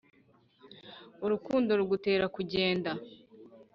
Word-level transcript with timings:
urukundo 1.25 1.71
rugutera 1.79 2.25
kugenda' 2.35 2.91